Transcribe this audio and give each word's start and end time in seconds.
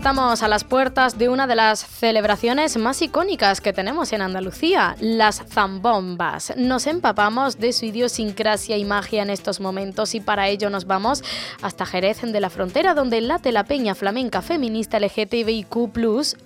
Estamos 0.00 0.42
a 0.42 0.48
las 0.48 0.64
puertas 0.64 1.18
de 1.18 1.28
una 1.28 1.46
de 1.46 1.54
las 1.54 1.80
celebraciones 1.86 2.78
más 2.78 3.02
icónicas 3.02 3.60
que 3.60 3.74
tenemos 3.74 4.14
en 4.14 4.22
Andalucía, 4.22 4.96
las 4.98 5.44
zambombas. 5.46 6.54
Nos 6.56 6.86
empapamos 6.86 7.58
de 7.58 7.74
su 7.74 7.84
idiosincrasia 7.84 8.78
y 8.78 8.86
magia 8.86 9.22
en 9.22 9.28
estos 9.28 9.60
momentos 9.60 10.14
y 10.14 10.20
para 10.20 10.48
ello 10.48 10.70
nos 10.70 10.86
vamos 10.86 11.22
hasta 11.60 11.84
Jerez 11.84 12.22
de 12.22 12.40
la 12.40 12.48
Frontera, 12.48 12.94
donde 12.94 13.20
late 13.20 13.52
la 13.52 13.64
peña 13.64 13.94
flamenca 13.94 14.40
feminista 14.40 14.98
LGTBIQ, 14.98 15.92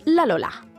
La 0.04 0.26
Lola. 0.26 0.73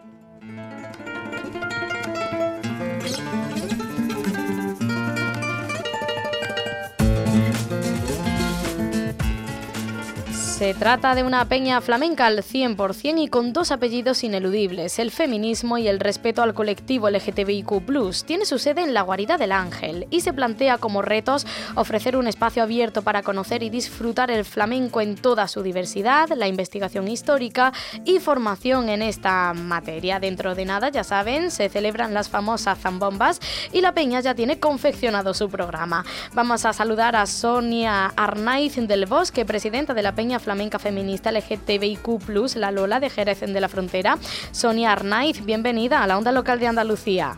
Se 10.65 10.73
trata 10.73 11.13
de 11.13 11.21
una 11.21 11.45
peña 11.45 11.79
flamenca 11.79 12.25
al 12.25 12.39
100% 12.39 13.21
y 13.21 13.27
con 13.27 13.53
dos 13.53 13.69
apellidos 13.69 14.23
ineludibles, 14.23 14.97
el 14.97 15.11
feminismo 15.11 15.77
y 15.77 15.87
el 15.87 15.99
respeto 15.99 16.41
al 16.41 16.55
colectivo 16.55 17.07
LGTBIQ+. 17.07 17.83
Tiene 18.25 18.47
su 18.47 18.57
sede 18.57 18.81
en 18.81 18.95
la 18.95 19.03
Guarida 19.03 19.37
del 19.37 19.51
Ángel 19.51 20.07
y 20.09 20.21
se 20.21 20.33
plantea 20.33 20.79
como 20.79 21.03
retos 21.03 21.45
ofrecer 21.75 22.17
un 22.17 22.25
espacio 22.25 22.63
abierto 22.63 23.03
para 23.03 23.21
conocer 23.21 23.61
y 23.61 23.69
disfrutar 23.69 24.31
el 24.31 24.43
flamenco 24.43 25.01
en 25.01 25.13
toda 25.13 25.47
su 25.47 25.61
diversidad, 25.61 26.29
la 26.35 26.47
investigación 26.47 27.09
histórica 27.09 27.71
y 28.03 28.17
formación 28.17 28.89
en 28.89 29.03
esta 29.03 29.53
materia. 29.53 30.19
Dentro 30.19 30.55
de 30.55 30.65
nada, 30.65 30.89
ya 30.89 31.03
saben, 31.03 31.51
se 31.51 31.69
celebran 31.69 32.15
las 32.15 32.27
famosas 32.27 32.79
zambombas 32.79 33.39
y 33.71 33.81
la 33.81 33.93
peña 33.93 34.19
ya 34.21 34.33
tiene 34.33 34.59
confeccionado 34.59 35.35
su 35.35 35.47
programa. 35.47 36.03
Vamos 36.33 36.65
a 36.65 36.73
saludar 36.73 37.15
a 37.15 37.27
Sonia 37.27 38.07
Arnaiz 38.15 38.77
del 38.77 39.05
Bosque, 39.05 39.45
presidenta 39.45 39.93
de 39.93 40.01
la 40.01 40.15
peña 40.15 40.39
flamenca 40.39 40.54
feminista 40.79 41.31
LGTBIQ+, 41.31 42.55
la 42.55 42.71
Lola 42.71 42.99
de 42.99 43.09
Jerez 43.09 43.41
de 43.41 43.61
la 43.61 43.69
Frontera. 43.69 44.17
Sonia 44.51 44.91
Arnaiz, 44.91 45.45
bienvenida 45.45 46.01
a 46.01 46.07
la 46.07 46.17
Onda 46.17 46.31
Local 46.31 46.59
de 46.59 46.67
Andalucía. 46.67 47.37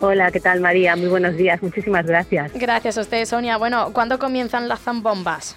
Hola, 0.00 0.30
¿qué 0.30 0.40
tal 0.40 0.60
María? 0.60 0.96
Muy 0.96 1.08
buenos 1.08 1.36
días, 1.36 1.62
muchísimas 1.62 2.06
gracias. 2.06 2.52
Gracias 2.54 2.96
a 2.96 3.02
usted, 3.02 3.24
Sonia. 3.26 3.58
Bueno, 3.58 3.92
¿cuándo 3.92 4.18
comienzan 4.18 4.66
las 4.66 4.80
zambombas? 4.80 5.56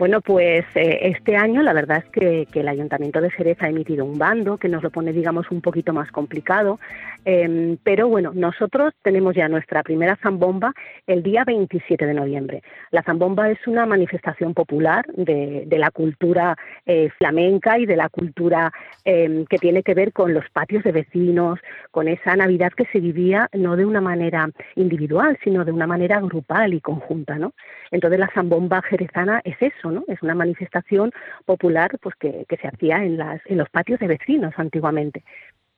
Bueno, 0.00 0.22
pues 0.22 0.64
eh, 0.76 1.10
este 1.14 1.36
año 1.36 1.62
la 1.62 1.74
verdad 1.74 2.02
es 2.02 2.10
que, 2.10 2.48
el 2.58 2.68
Ayuntamiento 2.68 3.20
de 3.20 3.30
Jerez 3.30 3.58
ha 3.60 3.68
emitido 3.68 4.06
un 4.06 4.18
bando 4.18 4.56
que 4.56 4.66
nos 4.66 4.82
lo 4.82 4.88
pone, 4.88 5.12
digamos, 5.12 5.50
un 5.50 5.60
poquito 5.60 5.92
más 5.92 6.10
complicado. 6.10 6.80
Em, 7.26 7.76
pero 7.84 8.08
bueno, 8.08 8.32
nosotros 8.34 8.94
tenemos 9.02 9.34
ya 9.34 9.46
nuestra 9.48 9.82
primera 9.82 10.16
zambomba 10.16 10.72
el 11.06 11.22
día 11.22 11.44
27 11.44 12.06
de 12.06 12.14
noviembre. 12.14 12.62
La 12.92 13.02
zambomba 13.02 13.50
es 13.50 13.58
una 13.66 13.84
manifestación 13.84 14.54
popular 14.54 15.04
de, 15.08 15.66
la 15.68 15.90
cultura 15.90 16.56
eh, 16.86 17.10
flamenca 17.18 17.78
y 17.78 17.84
de 17.84 17.96
la 17.96 18.08
cultura 18.08 18.72
em, 19.04 19.44
que 19.44 19.58
tiene 19.58 19.82
que 19.82 19.92
ver 19.92 20.14
con 20.14 20.32
los 20.32 20.48
patios 20.48 20.82
de 20.82 20.92
vecinos, 20.92 21.58
con 21.90 22.08
esa 22.08 22.36
Navidad 22.36 22.72
que 22.74 22.86
se 22.86 23.00
vivía 23.00 23.50
no 23.52 23.76
de 23.76 23.84
una 23.84 24.00
manera 24.00 24.48
individual, 24.76 25.38
sino 25.44 25.66
de 25.66 25.72
una 25.72 25.86
manera 25.86 26.20
grupal 26.20 26.72
y 26.72 26.80
conjunta, 26.80 27.36
¿no? 27.36 27.52
Entonces 27.90 28.18
la 28.18 28.30
zambomba 28.32 28.80
jerezana 28.80 29.42
es 29.44 29.56
eso, 29.60 29.89
es 30.08 30.22
una 30.22 30.34
manifestación 30.34 31.12
popular 31.44 31.98
pues 32.00 32.14
que, 32.16 32.46
se 32.48 32.68
hacía 32.68 33.04
en, 33.04 33.16
las, 33.16 33.40
en 33.46 33.58
los 33.58 33.68
patios 33.70 34.00
de 34.00 34.06
vecinos 34.06 34.52
antiguamente 34.56 35.24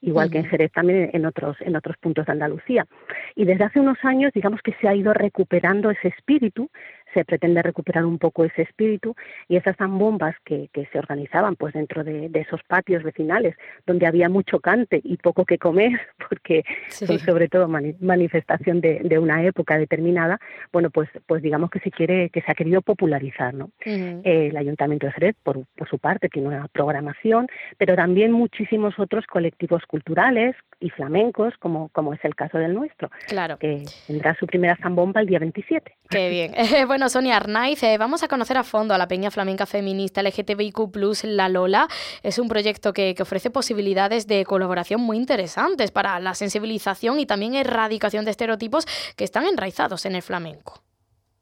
igual 0.02 0.30
que 0.30 0.38
en 0.38 0.46
Jerez 0.46 0.72
también 0.72 1.10
en 1.12 1.24
otros 1.24 1.56
en 1.60 1.76
otros 1.76 1.96
puntos 1.96 2.26
de 2.26 2.32
Andalucía. 2.32 2.86
Y 3.34 3.44
desde 3.44 3.64
hace 3.64 3.80
unos 3.80 3.98
años, 4.02 4.32
digamos 4.34 4.60
que 4.60 4.74
se 4.80 4.88
ha 4.88 4.94
ido 4.94 5.14
recuperando 5.14 5.90
ese 5.90 6.08
espíritu 6.08 6.70
se 7.14 7.24
pretende 7.24 7.62
recuperar 7.62 8.04
un 8.04 8.18
poco 8.18 8.44
ese 8.44 8.62
espíritu 8.62 9.14
y 9.48 9.56
esas 9.56 9.76
zambombas 9.76 10.34
que, 10.44 10.68
que 10.72 10.86
se 10.86 10.98
organizaban 10.98 11.56
pues 11.56 11.74
dentro 11.74 12.04
de, 12.04 12.30
esos 12.34 12.62
patios 12.64 13.02
vecinales 13.02 13.54
donde 13.86 14.06
había 14.06 14.28
mucho 14.28 14.58
cante 14.58 15.00
y 15.04 15.16
poco 15.16 15.44
que 15.44 15.58
comer 15.58 15.92
porque 16.28 16.64
son 16.88 17.18
sobre 17.18 17.48
todo 17.48 17.68
manifestación 17.68 18.80
de, 18.80 19.18
una 19.18 19.44
época 19.44 19.78
determinada 19.78 20.40
bueno 20.72 20.90
pues 20.90 21.08
pues 21.26 21.42
digamos 21.42 21.70
que 21.70 21.78
se 21.78 21.90
quiere 21.90 22.30
que 22.30 22.40
se 22.40 22.50
ha 22.50 22.54
querido 22.54 22.82
popularizar 22.82 23.54
no 23.54 23.70
el 23.84 24.56
ayuntamiento 24.56 25.06
de 25.06 25.12
Jerez 25.12 25.36
por, 25.42 25.64
por 25.76 25.88
su 25.88 25.98
parte 25.98 26.28
tiene 26.28 26.48
una 26.48 26.66
programación 26.68 27.46
pero 27.78 27.94
también 27.94 28.32
muchísimos 28.32 28.98
otros 28.98 29.26
colectivos 29.26 29.82
culturales 29.86 30.56
y 30.80 30.90
flamencos 30.90 31.54
como 31.58 31.88
como 31.90 32.14
es 32.14 32.24
el 32.24 32.34
caso 32.34 32.58
del 32.58 32.74
nuestro 32.74 33.10
claro. 33.28 33.58
que 33.58 33.84
tendrá 34.06 34.34
su 34.34 34.46
primera 34.46 34.76
zambomba 34.76 35.20
el 35.20 35.26
día 35.26 35.38
27 35.38 35.94
qué 36.12 36.28
bien 36.28 36.54
bueno 36.86 37.08
Sonia 37.08 37.36
Arnaiz, 37.36 37.82
eh, 37.82 37.98
vamos 37.98 38.22
a 38.22 38.28
conocer 38.28 38.56
a 38.58 38.64
fondo 38.64 38.94
a 38.94 38.98
la 38.98 39.08
Peña 39.08 39.30
Flamenca 39.30 39.66
Feminista 39.66 40.22
LGTBIQ, 40.22 41.24
La 41.24 41.48
Lola. 41.48 41.88
Es 42.22 42.38
un 42.38 42.48
proyecto 42.48 42.92
que 42.92 43.14
ofrece 43.20 43.50
posibilidades 43.50 44.26
de 44.26 44.44
colaboración 44.44 45.00
muy 45.00 45.16
interesantes 45.16 45.90
para 45.90 46.20
la 46.20 46.34
sensibilización 46.34 47.18
y 47.18 47.26
también 47.26 47.54
erradicación 47.54 48.24
de 48.24 48.30
estereotipos 48.30 48.86
que 49.16 49.24
están 49.24 49.46
enraizados 49.46 50.06
en 50.06 50.14
el 50.14 50.22
flamenco. 50.22 50.82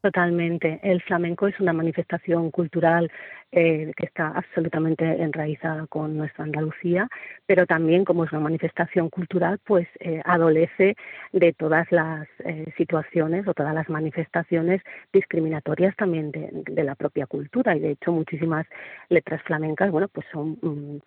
Totalmente. 0.01 0.79
El 0.81 0.99
flamenco 1.03 1.47
es 1.47 1.59
una 1.59 1.73
manifestación 1.73 2.49
cultural 2.49 3.11
eh, 3.51 3.91
que 3.95 4.07
está 4.07 4.29
absolutamente 4.29 5.05
enraizada 5.21 5.85
con 5.85 6.17
nuestra 6.17 6.43
Andalucía, 6.43 7.07
pero 7.45 7.67
también 7.67 8.03
como 8.03 8.23
es 8.23 8.31
una 8.31 8.41
manifestación 8.41 9.09
cultural, 9.09 9.59
pues 9.63 9.87
eh, 9.99 10.19
adolece 10.25 10.95
de 11.33 11.53
todas 11.53 11.91
las 11.91 12.27
eh, 12.45 12.73
situaciones 12.77 13.47
o 13.47 13.53
todas 13.53 13.75
las 13.75 13.89
manifestaciones 13.89 14.81
discriminatorias 15.13 15.95
también 15.95 16.31
de, 16.31 16.83
la 16.83 16.95
propia 16.95 17.27
cultura. 17.27 17.75
Y 17.75 17.81
de 17.81 17.91
hecho 17.91 18.11
muchísimas 18.11 18.65
letras 19.09 19.43
flamencas, 19.43 19.91
bueno, 19.91 20.07
pues 20.07 20.25
son 20.31 20.57
mm, 20.63 20.99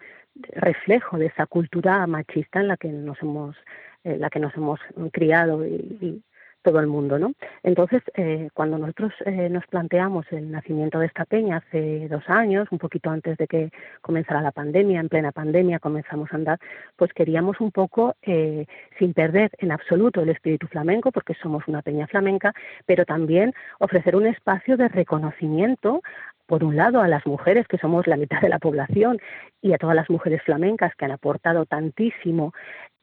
reflejo 0.52 1.18
de 1.18 1.26
esa 1.26 1.46
cultura 1.46 2.06
machista 2.06 2.60
en 2.60 2.68
la 2.68 2.76
que 2.76 2.88
nos 2.88 3.20
hemos 3.22 3.56
la 4.04 4.28
que 4.28 4.38
nos 4.38 4.54
hemos 4.54 4.78
criado 5.12 5.64
y 5.66 6.22
todo 6.64 6.80
el 6.80 6.88
mundo, 6.88 7.18
¿no? 7.18 7.34
Entonces, 7.62 8.02
eh, 8.16 8.48
cuando 8.54 8.78
nosotros 8.78 9.12
eh, 9.26 9.48
nos 9.50 9.64
planteamos 9.66 10.26
el 10.32 10.50
nacimiento 10.50 10.98
de 10.98 11.06
esta 11.06 11.26
peña 11.26 11.58
hace 11.58 12.08
dos 12.08 12.24
años, 12.26 12.66
un 12.72 12.78
poquito 12.78 13.10
antes 13.10 13.36
de 13.36 13.46
que 13.46 13.70
comenzara 14.00 14.40
la 14.40 14.50
pandemia, 14.50 14.98
en 14.98 15.10
plena 15.10 15.30
pandemia 15.30 15.78
comenzamos 15.78 16.32
a 16.32 16.36
andar, 16.36 16.58
pues 16.96 17.12
queríamos 17.12 17.60
un 17.60 17.70
poco, 17.70 18.16
eh, 18.22 18.66
sin 18.98 19.12
perder 19.12 19.50
en 19.58 19.72
absoluto 19.72 20.22
el 20.22 20.30
espíritu 20.30 20.66
flamenco, 20.66 21.12
porque 21.12 21.34
somos 21.34 21.62
una 21.68 21.82
peña 21.82 22.06
flamenca, 22.06 22.54
pero 22.86 23.04
también 23.04 23.52
ofrecer 23.78 24.16
un 24.16 24.26
espacio 24.26 24.76
de 24.78 24.88
reconocimiento 24.88 26.00
por 26.46 26.64
un 26.64 26.76
lado, 26.76 27.00
a 27.00 27.08
las 27.08 27.26
mujeres, 27.26 27.66
que 27.68 27.78
somos 27.78 28.06
la 28.06 28.16
mitad 28.16 28.40
de 28.40 28.48
la 28.48 28.58
población, 28.58 29.18
y 29.60 29.72
a 29.72 29.78
todas 29.78 29.96
las 29.96 30.10
mujeres 30.10 30.42
flamencas 30.42 30.94
que 30.94 31.06
han 31.06 31.12
aportado 31.12 31.64
tantísimo 31.64 32.52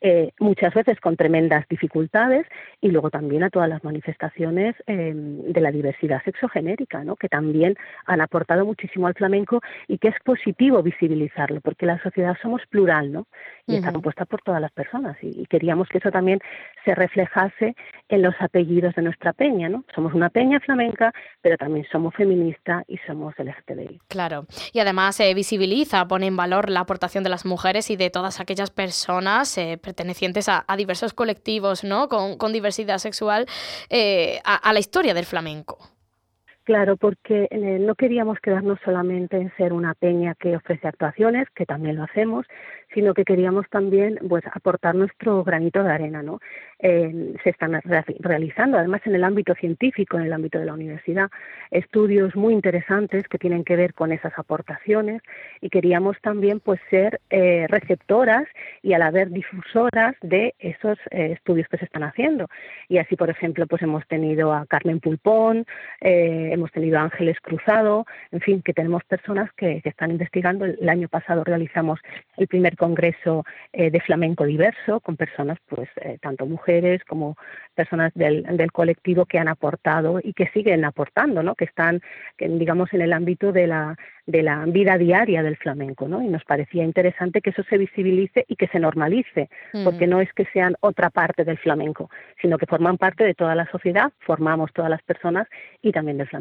eh, 0.03 0.31
muchas 0.39 0.73
veces 0.73 0.99
con 0.99 1.15
tremendas 1.15 1.67
dificultades 1.69 2.47
y 2.81 2.89
luego 2.89 3.11
también 3.11 3.43
a 3.43 3.51
todas 3.51 3.69
las 3.69 3.83
manifestaciones 3.83 4.75
eh, 4.87 5.13
de 5.13 5.61
la 5.61 5.71
diversidad 5.71 6.23
sexogenérica, 6.23 7.03
¿no? 7.03 7.15
que 7.15 7.29
también 7.29 7.75
han 8.07 8.19
aportado 8.19 8.65
muchísimo 8.65 9.05
al 9.05 9.13
flamenco 9.13 9.61
y 9.87 9.99
que 9.99 10.07
es 10.07 10.15
positivo 10.25 10.81
visibilizarlo, 10.81 11.61
porque 11.61 11.85
la 11.85 12.01
sociedad 12.01 12.35
somos 12.41 12.65
plural 12.65 13.11
¿no? 13.11 13.27
y 13.67 13.75
está 13.75 13.91
compuesta 13.91 14.25
por 14.25 14.41
todas 14.41 14.59
las 14.59 14.71
personas 14.71 15.17
y, 15.21 15.45
queríamos 15.45 15.87
que 15.89 15.99
eso 15.99 16.09
también 16.09 16.39
se 16.83 16.95
reflejase 16.95 17.75
en 18.09 18.21
los 18.23 18.33
apellidos 18.39 18.95
de 18.95 19.03
nuestra 19.03 19.33
peña. 19.33 19.69
¿no? 19.69 19.83
Somos 19.93 20.15
una 20.15 20.29
peña 20.29 20.59
flamenca, 20.61 21.13
pero 21.41 21.57
también 21.57 21.85
somos 21.91 22.15
feminista 22.15 22.83
y 22.87 22.97
somos 23.05 23.30
Claro, 24.07 24.45
y 24.73 24.79
además 24.79 25.15
se 25.15 25.33
visibiliza, 25.33 26.07
pone 26.07 26.27
en 26.27 26.37
valor 26.37 26.69
la 26.69 26.81
aportación 26.81 27.23
de 27.23 27.29
las 27.29 27.45
mujeres 27.45 27.89
y 27.89 27.95
de 27.95 28.09
todas 28.09 28.39
aquellas 28.39 28.69
personas 28.69 29.57
eh, 29.57 29.77
pertenecientes 29.81 30.47
a, 30.49 30.65
diversos 30.77 31.13
colectivos, 31.13 31.83
¿no? 31.83 32.09
Con, 32.09 32.53
diversidad 32.53 32.97
sexual, 32.97 33.45
eh, 33.89 34.41
a, 34.43 34.73
la 34.73 34.79
historia 34.79 35.13
del 35.13 35.25
flamenco. 35.25 35.90
Claro, 36.63 36.95
porque 36.95 37.47
eh, 37.49 37.79
no 37.79 37.95
queríamos 37.95 38.39
quedarnos 38.39 38.79
solamente 38.85 39.35
en 39.37 39.51
ser 39.57 39.73
una 39.73 39.95
peña 39.95 40.35
que 40.35 40.55
ofrece 40.55 40.87
actuaciones, 40.87 41.49
que 41.55 41.65
también 41.65 41.95
lo 41.95 42.03
hacemos, 42.03 42.45
sino 42.93 43.15
que 43.15 43.25
queríamos 43.25 43.67
también 43.69 44.19
pues 44.29 44.43
aportar 44.53 44.93
nuestro 44.93 45.43
granito 45.43 45.83
de 45.83 45.91
arena, 45.91 46.21
¿no? 46.21 46.39
se 46.81 47.49
están 47.51 47.79
realizando, 48.19 48.75
además 48.75 49.01
en 49.05 49.13
el 49.13 49.23
ámbito 49.23 49.53
científico, 49.53 50.17
en 50.17 50.23
el 50.23 50.33
ámbito 50.33 50.57
de 50.57 50.65
la 50.65 50.73
universidad, 50.73 51.29
estudios 51.69 52.35
muy 52.35 52.53
interesantes 52.55 53.27
que 53.27 53.37
tienen 53.37 53.63
que 53.63 53.75
ver 53.75 53.93
con 53.93 54.11
esas 54.11 54.33
aportaciones 54.35 55.21
y 55.61 55.69
queríamos 55.69 56.17
también 56.21 56.59
pues 56.59 56.79
ser 56.89 57.21
eh, 57.29 57.67
receptoras 57.69 58.47
y 58.81 58.93
a 58.93 58.97
la 58.97 59.11
vez 59.11 59.31
difusoras 59.31 60.15
de 60.21 60.55
esos 60.57 60.97
eh, 61.11 61.33
estudios 61.33 61.67
que 61.67 61.77
se 61.77 61.85
están 61.85 62.03
haciendo. 62.03 62.47
Y 62.89 62.97
así, 62.97 63.15
por 63.15 63.29
ejemplo, 63.29 63.67
pues 63.67 63.83
hemos 63.83 64.07
tenido 64.07 64.51
a 64.51 64.65
Carmen 64.65 64.99
Pulpón, 64.99 65.65
eh, 66.01 66.49
hemos 66.61 66.71
tenido 66.71 66.99
a 66.99 67.03
Ángeles 67.03 67.37
Cruzado, 67.41 68.05
en 68.31 68.39
fin, 68.39 68.61
que 68.61 68.73
tenemos 68.73 69.03
personas 69.03 69.51
que, 69.53 69.81
que 69.81 69.89
están 69.89 70.11
investigando. 70.11 70.65
El 70.65 70.89
año 70.89 71.07
pasado 71.07 71.43
realizamos 71.43 71.99
el 72.37 72.47
primer 72.47 72.77
congreso 72.77 73.43
de 73.73 73.99
flamenco 74.01 74.45
diverso 74.45 74.99
con 74.99 75.17
personas, 75.17 75.57
pues 75.67 75.89
tanto 76.21 76.45
mujeres 76.45 77.03
como 77.05 77.35
personas 77.75 78.11
del, 78.13 78.43
del, 78.43 78.71
colectivo 78.71 79.25
que 79.25 79.39
han 79.39 79.47
aportado 79.47 80.19
y 80.21 80.33
que 80.33 80.47
siguen 80.49 80.85
aportando, 80.85 81.41
¿no? 81.43 81.55
que 81.55 81.65
están, 81.65 82.01
digamos, 82.37 82.93
en 82.93 83.01
el 83.01 83.13
ámbito 83.13 83.51
de 83.51 83.67
la, 83.67 83.97
de 84.25 84.43
la 84.43 84.65
vida 84.65 84.97
diaria 84.97 85.43
del 85.43 85.57
flamenco. 85.57 86.07
¿no? 86.07 86.21
Y 86.21 86.27
nos 86.27 86.43
parecía 86.43 86.83
interesante 86.83 87.41
que 87.41 87.51
eso 87.51 87.63
se 87.63 87.77
visibilice 87.77 88.45
y 88.47 88.55
que 88.55 88.67
se 88.67 88.79
normalice, 88.79 89.49
porque 89.83 90.07
no 90.07 90.21
es 90.21 90.31
que 90.33 90.45
sean 90.53 90.75
otra 90.81 91.09
parte 91.09 91.43
del 91.43 91.57
flamenco, 91.57 92.09
sino 92.41 92.57
que 92.57 92.65
forman 92.65 92.97
parte 92.97 93.23
de 93.23 93.33
toda 93.33 93.55
la 93.55 93.69
sociedad, 93.71 94.11
formamos 94.19 94.71
todas 94.73 94.89
las 94.89 95.01
personas 95.03 95.47
y 95.81 95.91
también 95.91 96.17
del 96.17 96.27
flamenco. 96.27 96.40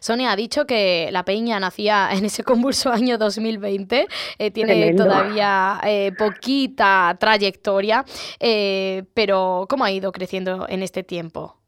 Sonia 0.00 0.32
ha 0.32 0.36
dicho 0.36 0.66
que 0.66 1.08
la 1.12 1.24
Peña 1.24 1.58
nacía 1.60 2.10
en 2.12 2.24
ese 2.24 2.44
convulso 2.44 2.90
año 2.90 3.18
2020, 3.18 4.06
eh, 4.38 4.50
tiene 4.50 4.94
todavía 4.94 5.80
eh, 5.84 6.12
poquita 6.16 7.16
trayectoria, 7.18 8.04
eh, 8.40 9.04
pero 9.14 9.66
¿cómo 9.68 9.84
ha 9.84 9.90
ido 9.90 10.12
creciendo 10.12 10.66
en 10.68 10.82
este 10.82 11.02
tiempo? 11.02 11.61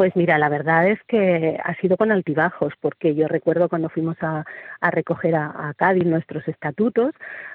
Pues 0.00 0.16
mira, 0.16 0.38
la 0.38 0.48
verdad 0.48 0.88
es 0.88 0.98
que 1.06 1.60
ha 1.62 1.74
sido 1.74 1.98
con 1.98 2.10
altibajos, 2.10 2.72
porque 2.80 3.14
yo 3.14 3.28
recuerdo 3.28 3.68
cuando 3.68 3.90
fuimos 3.90 4.16
a, 4.22 4.46
recoger 4.80 5.34
a, 5.34 5.74
Cádiz 5.76 6.06
nuestros 6.06 6.48
estatutos, 6.48 7.14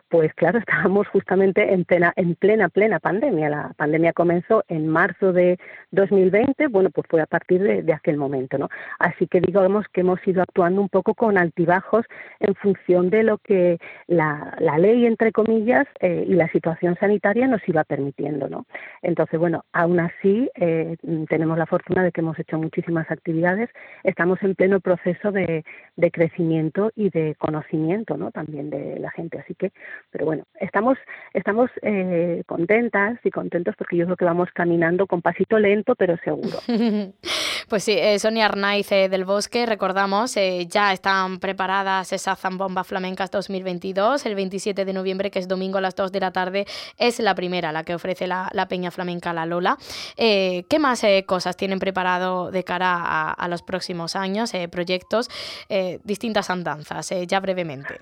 pues 0.09 0.31
claro, 0.35 0.59
estábamos 0.67 1.07
justamente 1.07 1.73
en 1.73 1.85
plena, 1.85 2.13
en 2.15 2.35
plena, 2.35 2.69
plena 2.69 2.99
pandemia. 2.99 3.49
La 3.49 3.73
pandemia 3.75 4.13
comenzó 4.13 4.63
en 4.67 4.87
marzo 4.87 5.33
de 5.33 5.57
2020, 5.89 6.67
bueno, 6.67 6.91
pues 6.91 7.07
fue 7.09 7.19
a 7.19 7.25
partir 7.25 7.63
de, 7.63 7.93
aquel 7.93 8.17
momento, 8.17 8.59
¿no? 8.59 8.69
Así 8.99 9.25
que 9.25 9.41
digamos 9.41 9.87
que 9.91 10.01
hemos 10.01 10.19
ido 10.27 10.43
actuando 10.43 10.81
un 10.81 10.89
poco 10.89 11.15
con 11.15 11.39
altibajos 11.39 12.05
en 12.39 12.53
función 12.53 13.09
de 13.09 13.23
lo 13.23 13.39
que 13.39 13.79
la, 14.05 14.55
ley, 14.77 15.07
entre 15.07 15.31
comillas, 15.31 15.87
eh, 15.99 16.25
y 16.27 16.35
la 16.35 16.47
situación 16.49 16.95
sanitaria 16.99 17.47
nos 17.47 17.67
iba 17.67 17.83
permitiendo, 17.83 18.49
¿no? 18.49 18.67
Entonces, 19.01 19.39
bueno, 19.39 19.65
aún 19.73 19.99
así 19.99 20.47
eh, 20.53 20.95
tenemos 21.27 21.57
la 21.57 21.65
fortuna 21.65 22.03
de 22.03 22.11
que 22.11 22.21
hemos 22.21 22.34
hecho 22.39 22.57
muchísimas 22.57 23.09
actividades, 23.11 23.69
estamos 24.03 24.41
en 24.41 24.55
pleno 24.55 24.79
proceso 24.79 25.31
de, 25.31 25.63
crecimiento 26.11 26.91
y 26.95 27.09
de 27.09 27.35
conocimiento 27.35 28.15
¿no? 28.17 28.31
también 28.31 28.69
de 28.69 28.99
la 28.99 29.11
gente. 29.11 29.39
Así 29.39 29.55
que, 29.55 29.71
pero 30.11 30.25
bueno, 30.25 30.43
estamos, 30.59 30.97
estamos 31.33 31.69
eh, 31.81 32.43
contentas 32.45 33.19
y 33.23 33.31
contentos 33.31 33.75
porque 33.77 33.97
yo 33.97 34.05
creo 34.05 34.17
que 34.17 34.25
vamos 34.25 34.49
caminando 34.53 35.07
con 35.07 35.21
pasito 35.21 35.59
lento, 35.59 35.95
pero 35.95 36.17
seguro. 36.23 36.59
Pues 37.67 37.83
sí, 37.83 37.93
eh, 37.97 38.17
Sonia 38.19 38.45
Arnaiz 38.45 38.91
eh, 38.91 39.09
del 39.09 39.25
Bosque, 39.25 39.65
recordamos, 39.65 40.35
ya 40.67 40.93
están 40.93 41.39
preparadas 41.39 42.13
esas 42.13 42.39
zambombas 42.39 42.87
flamencas 42.87 43.31
2022, 43.31 44.25
el 44.25 44.35
27 44.35 44.85
de 44.85 44.93
noviembre, 44.93 45.31
que 45.31 45.39
es 45.39 45.47
domingo 45.47 45.79
a 45.79 45.81
las 45.81 45.95
2 45.95 46.11
de 46.11 46.19
la 46.19 46.31
tarde, 46.31 46.65
es 46.97 47.19
la 47.19 47.35
primera, 47.35 47.71
la 47.71 47.83
que 47.83 47.95
ofrece 47.95 48.27
la, 48.27 48.49
Peña 48.69 48.91
Flamenca 48.91 49.33
La 49.33 49.45
Lola. 49.45 49.77
¿Qué 50.15 50.79
más 50.79 51.03
cosas 51.25 51.57
tienen 51.57 51.79
preparadas? 51.79 52.05
de 52.51 52.63
cara 52.63 53.31
a, 53.31 53.47
los 53.47 53.61
próximos 53.63 54.15
años, 54.15 54.53
eh, 54.53 54.67
proyectos, 54.67 55.29
eh, 55.69 55.99
distintas 56.03 56.49
andanzas, 56.49 57.11
eh, 57.11 57.25
ya 57.27 57.39
brevemente. 57.39 57.95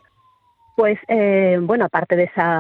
Pues 0.76 0.98
bueno, 1.62 1.86
aparte 1.86 2.16
de 2.16 2.24
esa 2.24 2.60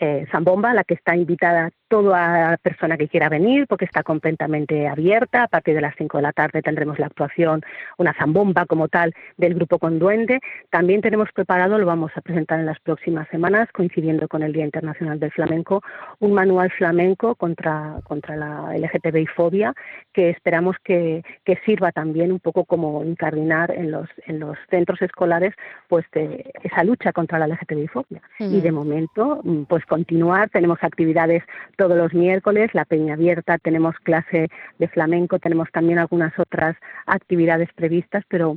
mm, 0.00 0.30
Zambomba, 0.30 0.74
la 0.74 0.84
que 0.84 0.94
está 0.94 1.16
invitada 1.16 1.70
toda 1.88 2.56
persona 2.58 2.96
que 2.96 3.08
quiera 3.08 3.28
venir, 3.28 3.66
porque 3.68 3.84
está 3.84 4.02
completamente 4.02 4.88
abierta. 4.88 5.44
A 5.44 5.48
partir 5.48 5.74
de 5.74 5.80
las 5.80 5.94
5 5.96 6.18
de 6.18 6.22
la 6.22 6.32
tarde 6.32 6.62
tendremos 6.62 6.98
la 6.98 7.06
actuación, 7.06 7.62
una 7.96 8.12
zambomba 8.14 8.66
como 8.66 8.88
tal, 8.88 9.14
del 9.36 9.54
grupo 9.54 9.78
Conduende. 9.78 10.40
También 10.70 11.00
tenemos 11.00 11.30
preparado, 11.32 11.78
lo 11.78 11.86
vamos 11.86 12.10
a 12.16 12.20
presentar 12.20 12.58
en 12.58 12.66
las 12.66 12.80
próximas 12.80 13.28
semanas, 13.28 13.68
coincidiendo 13.72 14.26
con 14.28 14.42
el 14.42 14.52
Día 14.52 14.64
Internacional 14.64 15.20
del 15.20 15.30
Flamenco, 15.30 15.82
un 16.18 16.32
manual 16.32 16.70
flamenco 16.72 17.34
contra, 17.36 18.00
contra 18.04 18.36
la 18.36 18.76
LGTBI 18.76 19.26
fobia, 19.26 19.72
que 20.12 20.30
esperamos 20.30 20.76
que, 20.82 21.22
que 21.44 21.56
sirva 21.64 21.92
también 21.92 22.32
un 22.32 22.40
poco 22.40 22.64
como 22.64 23.04
incardinar 23.04 23.70
en 23.70 23.92
los, 23.92 24.08
en 24.26 24.40
los 24.40 24.58
centros 24.70 25.00
escolares 25.02 25.54
pues 25.88 26.04
de 26.12 26.52
esa 26.62 26.82
lucha 26.82 27.12
contra 27.12 27.38
la 27.38 27.46
LGTBI 27.46 27.88
fobia. 27.88 28.22
Y 28.38 28.60
de 28.60 28.72
momento, 28.72 29.40
pues 29.68 29.85
continuar, 29.86 30.50
tenemos 30.50 30.78
actividades 30.82 31.42
todos 31.76 31.96
los 31.96 32.12
miércoles, 32.14 32.70
la 32.74 32.84
Peña 32.84 33.14
Abierta, 33.14 33.58
tenemos 33.58 33.94
clase 34.02 34.48
de 34.78 34.88
flamenco, 34.88 35.38
tenemos 35.38 35.68
también 35.72 35.98
algunas 35.98 36.38
otras 36.38 36.76
actividades 37.06 37.68
previstas, 37.74 38.24
pero 38.28 38.56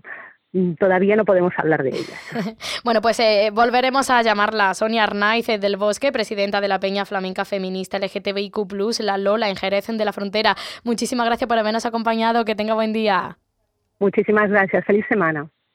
mm, 0.54 0.74
todavía 0.74 1.16
no 1.16 1.26
podemos 1.26 1.54
hablar 1.58 1.84
de 1.84 1.90
ellas. 1.90 2.82
bueno, 2.84 3.02
pues 3.02 3.20
eh, 3.20 3.52
volveremos 3.54 4.10
a 4.10 4.22
llamarla 4.22 4.74
Sonia 4.74 5.04
Arnaiz 5.04 5.48
del 5.48 5.78
Bosque, 5.78 6.12
presidenta 6.12 6.62
de 6.62 6.68
la 6.68 6.80
Peña 6.80 7.06
Flamenca 7.06 7.46
Feminista 7.46 8.00
LGTBIQ+, 8.00 8.58
la 9.02 9.18
Lola 9.18 9.50
en 9.50 9.56
Jerez 9.56 9.88
de 9.88 10.06
la 10.06 10.14
Frontera. 10.14 10.56
Muchísimas 10.84 11.26
gracias 11.26 11.48
por 11.48 11.58
habernos 11.58 11.86
acompañado, 11.86 12.46
que 12.46 12.56
tenga 12.56 12.74
buen 12.74 12.94
día. 12.94 13.38
Muchísimas 14.00 14.50
gracias, 14.50 14.86
feliz 14.86 15.06
semana. 15.10 15.50